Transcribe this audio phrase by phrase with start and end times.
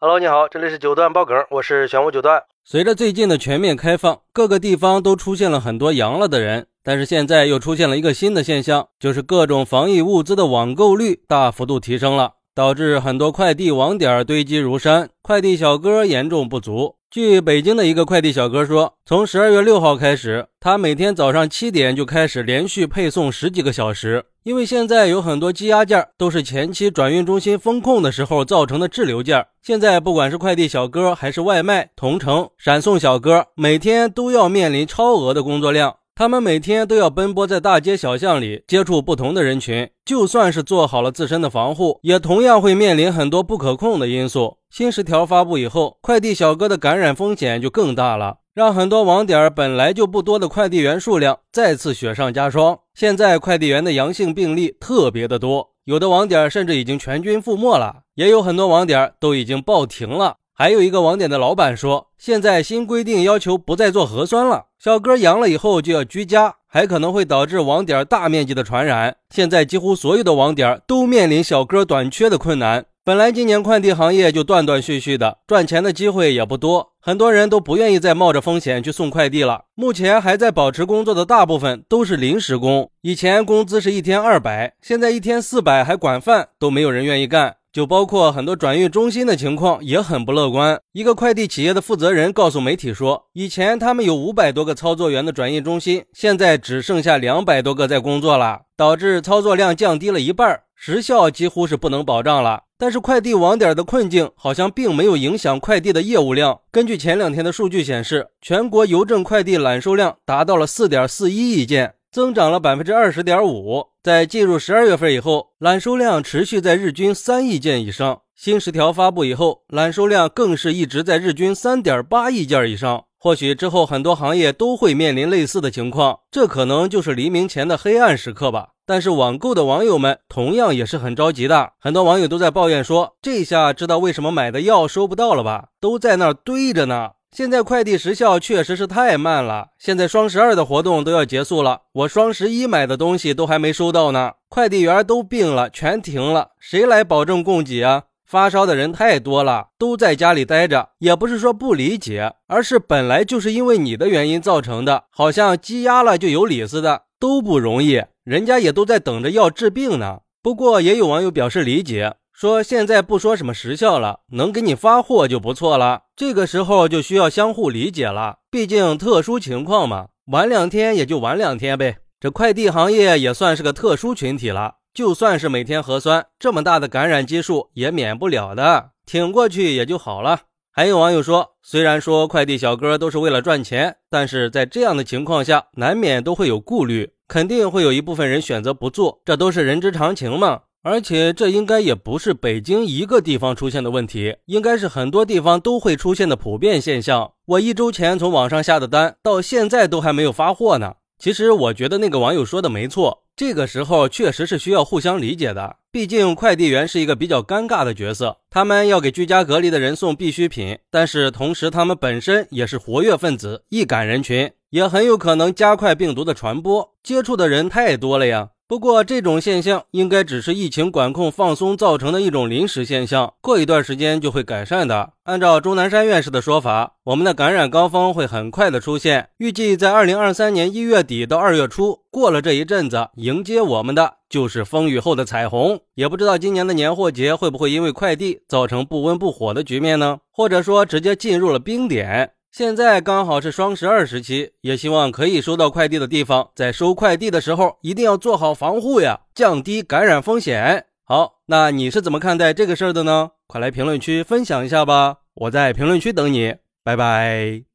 [0.00, 2.44] Hello，你好，这里是九段爆梗，我是玄武九段。
[2.62, 16.97] 随着最近的全面开放，各个地方都出现了很多阳了的人，但是现在又出现了一个新的现象，就是各种防疫物资的网购率大幅度提升了，导致很多快递网点堆积如山，快递小哥严重不足。
[17.10, 24.26] 据北京的一个快递小哥说，从十二月六号开始，他每天早上七点就开始连续配送十几个小时。
[24.42, 35.96] 因为现在有很多积压件都是前期转运中心封控的时候造成的滞留件，现在不管是快递小哥还是外卖、同城、闪送小哥，每天都要面临超额的工作量。
[36.14, 39.88] 他们每天都要奔波在大街小巷里，接触不同的人群。
[40.04, 44.57] 就算是做好了自身的防护，也同样会面临很多不可控的因素。
[44.70, 52.78] 新十条发布以后，快递小哥的感染风险就更大了，让很多网点本来就不多的快递员数量再次雪上加霜。
[52.94, 60.36] 现在快递员的阳性病例特别的多，有的网点甚至已经全军覆没了，也有很多网点都已经报停了。
[60.52, 69.16] 还有一个网点的老板说，现在新规定要求不再做核酸了，小哥阳了以后就要居家，还可能会导致网点大面积的传染。
[69.30, 72.84] 现在几乎所有的网点都面临小哥短缺的困难。
[73.08, 79.62] 本来今年快递行业就断断续续的，赚钱的机会也不多，很多人都不愿意再冒着风险去送快递了。
[79.74, 87.56] 目前还在保持工作的大部分都是临时工，以前工资是一天二百，现在一天四百还管饭，都没有人愿意干。
[87.72, 90.78] 就包括很多转运中心的情况也很不乐观。
[90.92, 102.64] 一个快递企业的负责人告诉媒体说，以前他们有五百多个操作员的转运中心，现在只剩下两百多个在工作了，导致操作量降低了一半，时效几乎是不能保障了。
[102.78, 106.60] 但是快递网点的困境好像并没有影响快递的业务量。
[106.70, 111.94] 根据前两天的数据显示，全国邮政快递揽收量达到了四点四一亿件。
[112.10, 118.22] 增长了百分之二十点五，在进入十二月份以后，揽收量持续在日均三亿件以上。
[118.34, 123.04] 新十条发布以后，揽收量更是一直在日均三点八亿件以上。
[123.18, 128.68] 或许之后很多行业都会面临类似的情况，这可能就是黎明前的黑暗时刻吧。
[128.88, 135.66] 但是网购的网友们同样也是很着急的，很多网友都在抱怨说：“这下知道为什么买的药收不到了吧？
[135.78, 139.66] 都在那儿堆着呢。”现在快递时效确实是太慢了。
[139.78, 144.32] 现在双十二的活动都要结束了，我双十一买的东西都还没收到呢。
[144.48, 148.04] 快递员都病了，全停了，谁来保证供给啊？
[148.24, 150.88] 发烧的人太多了，都在家里待着。
[151.00, 158.02] 也不是说不理解，而是本来就是因为你的原因造成的，好像积压了就有理似的，都不容易。
[158.28, 160.18] 人家也都在等着药治病呢。
[160.42, 162.16] 不过也有网友表示理解。
[162.30, 166.02] 说现在不说什么时效了，能给你发货就不错了。
[166.14, 172.00] 这个时候就需要相互理解了，毕竟特殊情况嘛，晚两天也就晚两天呗。
[172.20, 180.42] 这快递行业也算是个特殊群体了，就算是每天核酸，这么大的感染基数也免不了的，挺过去也就好了。
[180.70, 190.62] 还有网友说，虽然说快递小哥都是为了赚钱，但是在这样的情况下，难免都会有顾虑，肯定会有一部分人选择不做，这都是人之常情嘛。
[190.82, 197.32] 而且这应该也不是北京一个地方出现的问题，应该是很多地方都会出现的普遍现象。
[197.44, 200.94] 我一周前从网上下的单，到现在都还没有发货呢。
[201.18, 205.76] 其实我觉得那个网友说的没错，这个时候确实是需要互相理解的。
[205.98, 218.50] 毕竟快递员是一个比较尴尬的角色，他们要给居家隔离的人送必需品，但是同时他们本身也是活跃分子，易感人群，也很有可能加快病毒的传播，接触的人太多了呀。
[218.68, 225.14] 不过，这种现象应该只是疫情管控放松造成的一种临时现象，过一段时间就会改善的。
[225.24, 235.80] 按照钟南山院士的说法，我们的感染高峰会很快的出现，预计在二零二三年一月底到二月初，过了这一阵子，迎接我们的就是风雨后的彩虹。
[235.94, 240.18] 也不知道今年的年货节会不会因为快递造成不温不火的局面呢？
[240.30, 242.32] 或者说直接进入了冰点？
[242.50, 250.86] 现在刚好是双十二时期，也希望可以收到快递的地方，在收快递的时候一定要做好防护呀，降低感染风险。
[251.04, 253.30] 好，那你是怎么看待这个事儿的呢？
[253.46, 257.67] 快来评论区分享一下吧，我在评论区等你，拜拜。